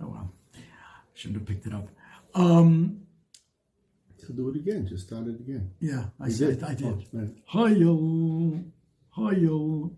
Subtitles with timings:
[0.00, 0.32] Oh well,
[1.14, 1.88] shouldn't have picked it up.
[2.34, 2.98] Um,
[4.18, 4.86] So do it again.
[4.86, 5.70] Just start it again.
[5.80, 6.86] yeah, I You said I did.
[6.86, 7.30] Oh, right.
[7.54, 8.64] Hayel,
[9.16, 9.90] hayel,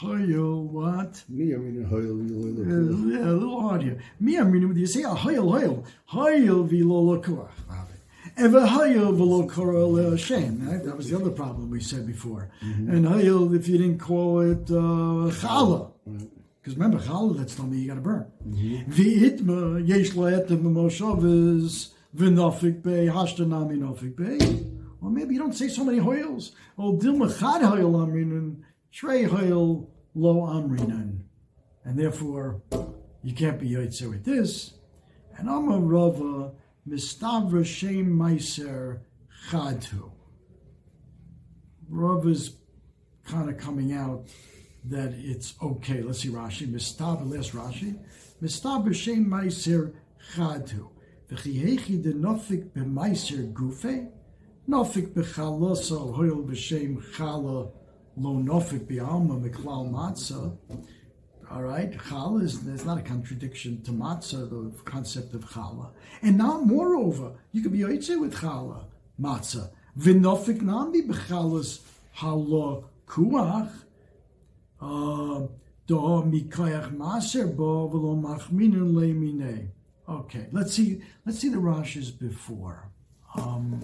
[0.00, 0.66] hayel.
[0.76, 1.24] What?
[1.28, 2.74] Me, I mean, hoil, hoil, Uh,
[3.12, 3.98] yeah, a little hard here.
[4.20, 7.22] Me, I mean, when you say a hayel, hayel, hayel v'lo
[8.36, 8.44] lakua.
[8.44, 10.84] Ever v'lo korah uh, Hashem.
[10.84, 12.50] That was the other problem we said before.
[12.62, 12.90] Mm-hmm.
[12.90, 15.92] And hayel, if you didn't call it uh, challah.
[16.08, 16.26] Mm-hmm.
[16.60, 18.26] Because remember, challah, that's telling me you got to burn.
[18.48, 18.92] Mm-hmm.
[18.92, 24.64] V'itma, yesh la'etem v'moshavas, v'nofik bey, hashtanami nofik bey.
[25.02, 26.52] Or maybe you don't say so many hoyels.
[26.78, 31.18] Oh, dilma chad hoyel amrinan, shrei hoyel lo amrinan.
[31.84, 32.62] And therefore,
[33.22, 34.72] you can't be yotze with this.
[35.36, 36.52] And I'm a rava,
[36.88, 39.00] mistavra shem meiser
[39.50, 40.10] chadhu.
[41.88, 42.56] Rava's
[43.24, 44.26] kind of coming out
[44.84, 46.02] that it's okay.
[46.02, 46.66] Let's see Rashi.
[46.66, 47.98] Mistab, last Rashi.
[48.42, 49.94] Mistab b'shem meiser
[50.34, 50.88] chadu.
[51.30, 54.10] V'chihechi de nofik b'meiser gufe.
[54.68, 57.70] Nofik b'chalosa hoil b'shem chala
[58.16, 60.56] lo nofik b'alma miklal matzah.
[61.50, 65.90] All right, challah is there's not a contradiction to matzah, the concept of challah.
[66.22, 68.84] And now, moreover, you could be yotzei with challah,
[69.20, 69.70] matzah.
[69.98, 71.80] V'nofik nambi b'chalas
[72.12, 73.70] hala kuach.
[80.08, 81.02] Okay, let's see.
[81.24, 82.90] Let's see the Rashis before.
[83.36, 83.82] Um,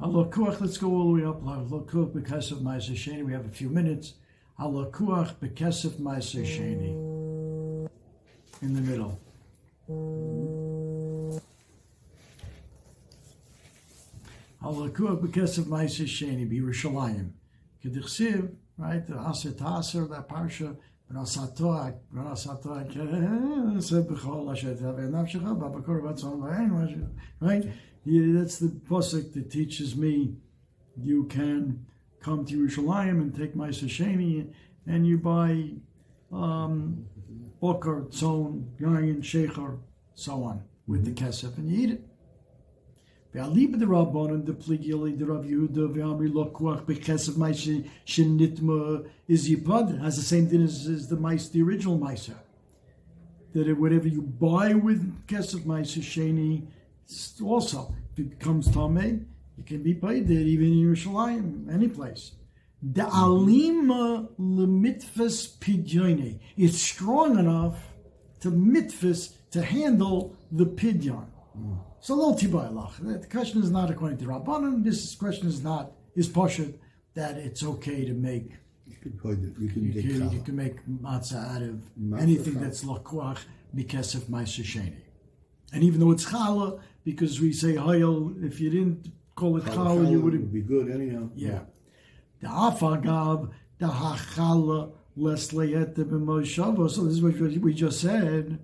[0.00, 1.42] Halakuach, let's go all the way up.
[1.42, 3.24] Halakuach of ma'aser sheni.
[3.24, 4.14] We have a few minutes.
[4.60, 7.88] Halakuach of ma'aser sheni.
[8.62, 9.18] In the middle.
[14.62, 16.46] Halakuach bekesef ma'aser sheni.
[16.48, 17.32] B'Yerushalayim.
[17.84, 19.04] Kedichsiv, right?
[19.04, 20.76] The Aser Taser, that parsha.
[27.40, 27.64] Right?
[28.04, 30.36] That's the pasuk that teaches me
[30.96, 31.86] you can
[32.20, 34.52] come to Yerushalayim and take my sasheni
[34.86, 35.70] and you buy
[36.32, 37.06] um,
[37.62, 39.78] bokar, tzon, yayin, shecher,
[40.14, 42.07] so on, with the kesef, and you eat it.
[43.32, 50.48] The pligili, the Rav Yehuda, ve'amri lokuach, bekesef ma'ise shenitma is yipad, has the same
[50.48, 52.30] thing as, as the mice, the original mice.
[53.52, 56.68] That whatever you buy with kesef ma'ise sheni,
[57.42, 59.24] also, if it becomes Tameh,
[59.58, 62.32] it can be paid there, even in Yerushalayim, any place.
[62.82, 66.38] The alima lemitfas pidyon.
[66.56, 67.78] It's strong enough
[68.40, 71.26] to mitfas to handle the pidyon.
[72.00, 73.20] So lo tibayalach.
[73.22, 74.84] The question is not according to Rabbanan.
[74.84, 76.74] This question is not is pashut
[77.14, 78.52] that it's okay to make.
[78.86, 79.12] You can
[79.58, 82.60] You make can, you can make matzah out of Matzah anything challah.
[82.60, 83.38] that's lakuach
[83.74, 84.94] because of my sheni.
[85.72, 90.10] And even though it's challah, because we say hayel, if you didn't call it challah,
[90.10, 91.28] you would have would be good anyhow.
[91.34, 91.60] yeah.
[92.40, 96.88] The afagav, the hachala, leslayet the b'moshava.
[96.90, 98.58] So this is what we just said.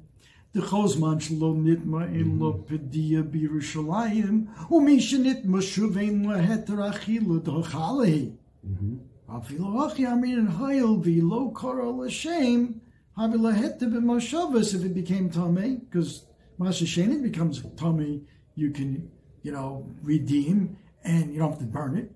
[0.54, 2.64] The chosman shlo nitma in lo mhm.
[2.68, 8.36] pedia b'Yerushalayim, umisha nitma shuvein leheter achilu d'chalehi.
[8.64, 8.98] Mhm.
[9.28, 12.80] Afilu achi amin hayel v'lo kora l'shem,
[13.18, 16.24] havi leheter b'moshavas if it became tamei, because
[16.56, 18.22] Masha Shenin becomes tamei,
[18.54, 19.10] you can,
[19.42, 22.12] you know, redeem, and you don't have to burn it.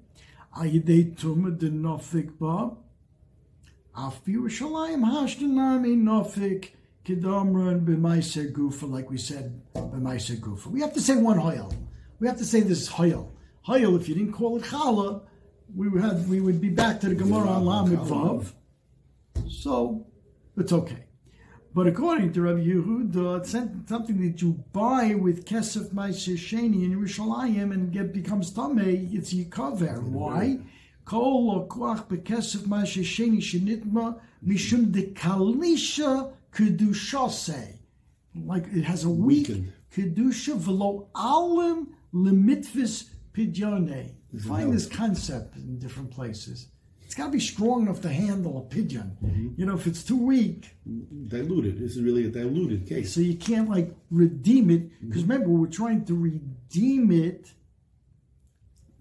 [0.56, 2.76] Ayidei Tumah de Nofik Ba.
[3.96, 6.70] Af Yerushalayim Hashtanami Nofik
[7.08, 10.66] Kedamran B'Maiser Gufa, like we said, B'Maiser Gufa.
[10.66, 11.72] We have to say one Hoyel.
[12.20, 13.30] We have to say this Hoyel.
[13.66, 15.22] Hoyel, if you didn't call it Chala,
[15.74, 18.52] we would, have, we would be back to the Gemara on Lamed Vav.
[19.48, 20.06] So,
[20.58, 21.06] it's okay.
[21.72, 26.94] But according to Rabbi Yehuda, it's something that you buy with Kesef Ma'aser Sheni in
[26.94, 30.02] Yerushalayim and get becomes Tameh, it's Yikaver.
[30.02, 30.58] Why?
[31.06, 37.78] Kol o koach bekesef Ma'aser Sheni shenitma mishum de kalisha kedushase.
[38.34, 39.48] Like it has a weak
[39.94, 44.14] kedusha v'lo alim lemitvis pidyone.
[44.32, 46.68] You find this concept in different places.
[47.08, 49.16] It's got to be strong enough to handle a pidyon.
[49.24, 49.48] Mm-hmm.
[49.56, 50.76] You know, if it's too weak,
[51.28, 51.78] Diluted.
[51.78, 53.14] This is really a diluted case.
[53.14, 55.08] so you can't like redeem it mm-hmm.
[55.08, 57.52] because remember we're trying to redeem it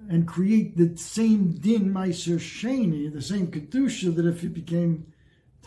[0.10, 5.06] and create the same din meiser sheni, the same kedusha that if it became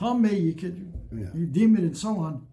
[0.01, 1.31] Tame, you could Yeah.
[1.35, 2.47] redeem it and so on.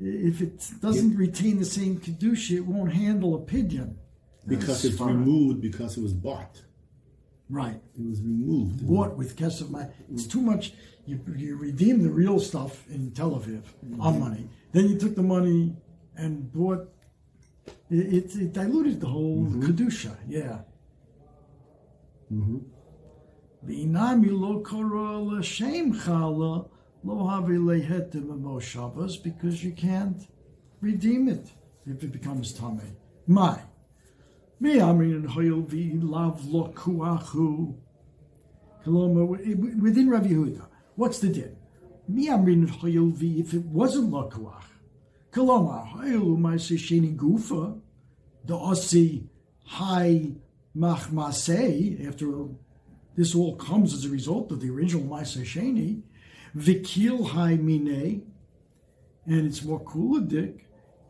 [0.00, 3.94] If it doesn't retain the same kedusha, it won't handle a pidyon.
[4.46, 6.62] Because As it's far- removed because it was bought.
[7.48, 7.80] Right.
[7.98, 8.86] It was removed.
[8.86, 10.74] Bought with kesef my it's too much.
[11.06, 13.62] You, you redeem the real stuff in Tel Aviv
[14.00, 14.20] on mm-hmm.
[14.20, 14.48] money.
[14.72, 15.76] Then you took the money
[16.16, 16.90] and bought.
[17.90, 19.62] It, it, it diluted the whole mm-hmm.
[19.62, 20.16] kedusha.
[20.26, 20.60] Yeah.
[22.32, 22.58] Mm-hmm.
[23.66, 26.68] V'inami lo kora l'shem chala
[27.02, 30.26] lo havi lehetim emoshavas because you can't
[30.80, 31.50] redeem it
[31.86, 32.96] if it becomes tame.
[33.26, 33.60] My.
[34.60, 37.74] Me amin hoyel vi lav lo kuachu.
[38.86, 40.66] Within Rav Yehuda,
[40.96, 41.56] what's the din?
[42.06, 44.64] Mi amin hoyel if it wasn't lo kuach.
[45.32, 47.80] Koloma, hoyel umaisi sheni gufa,
[48.44, 49.26] the osi
[49.64, 50.32] high
[50.76, 52.26] machmasei, after
[53.16, 56.02] this all comes as a result of the original Maisa Sheni,
[56.56, 58.22] Vikil Hai Mine,
[59.26, 60.60] and it's more kuladik,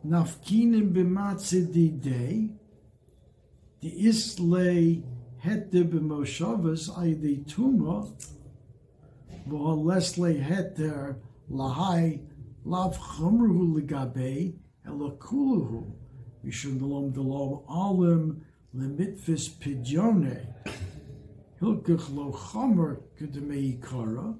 [0.05, 2.49] Nafkinin b'matzidi day,
[3.81, 5.03] the Isle
[5.39, 8.11] Hette b'moshavas aydi tuma,
[9.47, 11.17] v'halesle heter
[11.51, 12.19] lahai
[12.63, 14.53] lav chumruhu legabe
[14.87, 15.91] elokuluhu,
[16.43, 18.43] mishum delom alim
[18.75, 20.47] lemitfis pidjone,
[21.65, 24.35] hilkach lo chomer kedemei kara.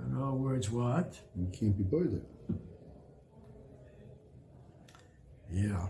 [0.00, 1.16] In other words, what?
[1.36, 2.26] You can't be bothered.
[5.48, 5.86] Yeah.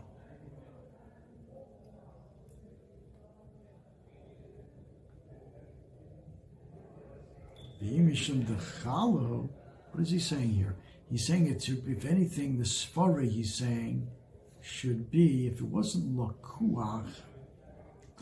[7.80, 9.48] The V'imishum dechalo.
[9.92, 10.76] What is he saying here?
[11.10, 14.08] He's saying it to, if anything, the svara he's saying
[14.60, 17.08] should be, if it wasn't lakuach,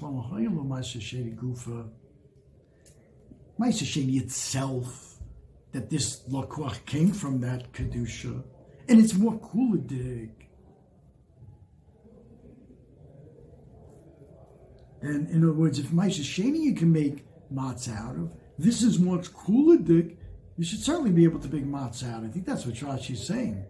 [0.09, 1.89] ma'aseh gufa,
[4.17, 5.19] itself,
[5.73, 8.43] that this lakuach came from that kedusha,
[8.89, 10.31] and it's more kuladig.
[15.03, 18.99] And in other words, if Maisha Sheni you can make matzah out of, this is
[18.99, 20.19] much cooler, Dick.
[20.59, 22.25] You should certainly be able to make matzah out.
[22.25, 23.65] I think that's what Rashi's saying.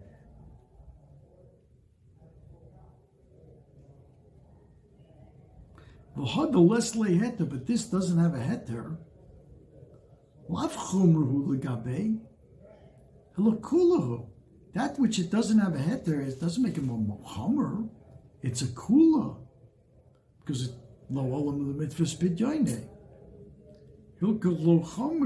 [6.15, 8.97] The less lay heter, but this doesn't have a heter.
[10.49, 12.19] Lav chumruhu legabe.
[13.37, 14.27] Halakulahu.
[14.73, 17.89] That which it doesn't have a heter, it doesn't make him a mohammer.
[18.41, 19.37] It's a kula.
[20.39, 20.73] Because it
[21.09, 22.03] lo olam the mitzvah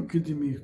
[0.08, 0.60] kedimi.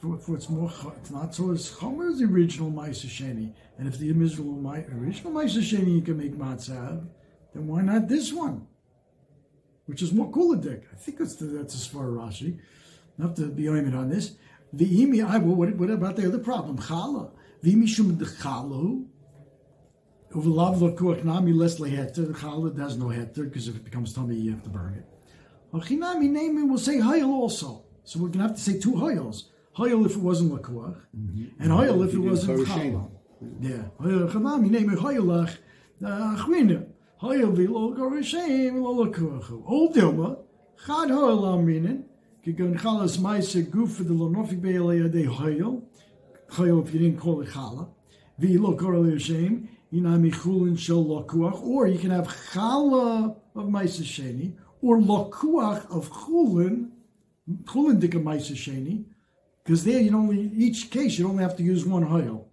[0.00, 3.52] For, for it's more, it's not so as chomer original Maisa Sheni.
[3.78, 7.06] And if the original, original Maisa Sheni you can make matzah,
[7.54, 8.66] then why not this one?
[9.86, 10.84] Which is more kuladik.
[10.92, 12.58] I think that's, the, that's as far Rashi.
[13.18, 14.32] Not to be oimid on this.
[14.74, 16.78] V'imi, I, well, what, what about the other problem?
[16.78, 17.30] Chala.
[17.62, 19.06] V'imi shum de chalu.
[20.32, 22.32] Uvelav lakuach nami les leheter.
[22.34, 25.06] Challah has no heter because if it becomes tummy, you have to burn it.
[25.72, 27.84] Achinami name will say hayel also.
[28.04, 29.44] So we're gonna have to say two hayels.
[29.76, 33.10] Hayel if it wasn't lakuach, and hayel if it wasn't do challah.
[33.60, 33.84] Yeah.
[34.00, 35.56] Achinami name hayelach
[36.04, 36.91] uh, achwina.
[37.22, 39.62] Hayel v'lo gorishem lo lakuach.
[39.64, 40.38] Old dilma
[40.84, 42.02] chad hayel aminin.
[42.44, 45.82] Kigun chalas ma'aser guf for the lonofi be'elei adei hayel.
[46.50, 47.88] Hayel if you didn't call it challah.
[48.40, 49.68] V'lo korel Hashem.
[49.92, 56.10] Inami chulin shel lakuach, or you can have challah of Maisa Sheni, or lakuach of
[56.10, 56.90] chulin,
[57.64, 59.04] chulin dika Maisa
[59.62, 62.46] because there you only each case you only have to use one hayel.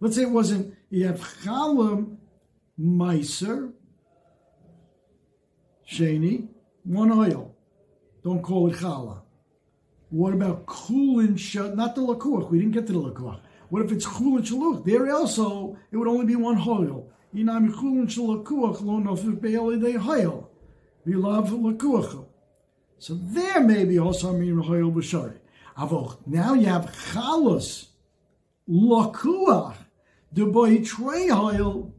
[0.00, 2.18] Let's say it wasn't you have challah
[2.78, 3.72] Meiser
[5.88, 6.48] Sheni,
[6.84, 7.54] one oil.
[8.22, 9.20] Don't call it challah.
[10.08, 11.74] What about chulin shel?
[11.74, 12.50] Not the lakuach.
[12.50, 13.40] We didn't get to the lakuach.
[13.68, 14.84] What if it's chulin shaluch?
[14.84, 17.10] There also, it would only be one hoil.
[17.34, 20.50] Inami chulin shalakuach lo nofik be'eli de hoil.
[21.04, 22.26] We love lakuach.
[22.98, 25.38] So there maybe also mean hoil b'shari.
[25.76, 26.18] Avoch.
[26.26, 27.88] Now you have chalus
[28.68, 29.76] lakuach.
[30.32, 31.92] The boy hoil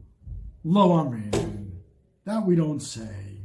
[0.64, 1.72] lo amin.
[2.24, 3.35] That we don't say.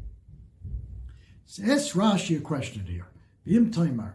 [1.60, 3.08] Ask Rashi a question here.
[3.46, 4.14] Bim Taimar.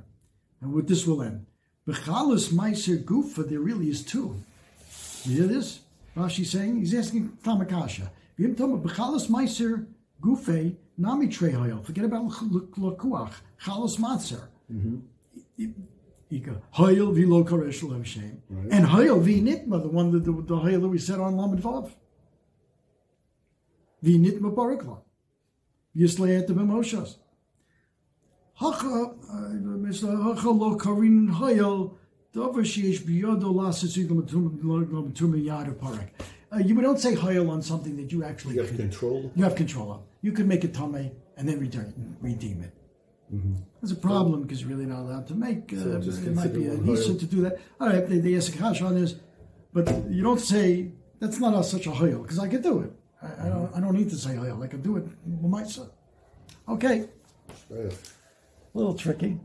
[0.63, 1.45] And with this will end.
[1.87, 4.35] Bechalas Meiser Gufa, there really is two.
[5.25, 5.81] You hear this?
[6.17, 8.09] Rashi saying, he's asking Tamakasha.
[8.39, 9.87] V'im Tama, Bechalas Meiser
[10.23, 11.85] Gufe, Nami Trehoyel.
[11.85, 14.49] Forget about Lakuach, Chalas Matzer.
[14.73, 15.71] Mm-hmm.
[16.31, 18.43] Ika, Hoyel v'lo koresh lo Hashem.
[18.71, 21.91] And Hoyel v'nitma, the one that the, the Hoyel that we said on Lamed Vav.
[24.03, 25.01] V'nitma barakla.
[25.95, 27.17] Yislei et the Moshas.
[28.57, 29.13] Hacha,
[29.87, 30.23] Mr.
[30.23, 31.93] Hacha lo karin hayel,
[32.35, 36.09] davar sheyesh biyodo lasitzik l'matum yad parak.
[36.53, 39.31] Uh, You don't say hayel on something that you actually You have control.
[39.35, 40.01] you have control of.
[40.23, 42.73] You could make a tame and then return, redeem it.
[43.81, 45.73] There's a problem because you're really not allowed to make.
[45.73, 47.59] Uh, So it might be a nisa to do that.
[47.81, 49.17] All right, the, the Esakash on is,
[49.75, 52.93] but you don't say that's not a, such a hayel because I could do it.
[53.21, 53.71] I, I don't.
[53.77, 54.63] I don't need to say hayel.
[54.63, 55.05] I can do it
[55.43, 55.91] with my son.
[56.69, 57.09] Okay,
[57.69, 57.93] Right.
[58.77, 59.39] Little tricky.